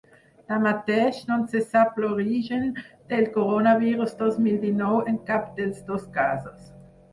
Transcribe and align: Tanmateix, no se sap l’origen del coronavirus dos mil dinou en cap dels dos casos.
Tanmateix, 0.51 1.19
no 1.31 1.35
se 1.51 1.61
sap 1.65 1.99
l’origen 2.05 2.65
del 3.13 3.29
coronavirus 3.37 4.19
dos 4.25 4.41
mil 4.49 4.59
dinou 4.67 4.99
en 5.15 5.23
cap 5.31 5.55
dels 5.61 5.87
dos 5.93 6.11
casos. 6.19 6.69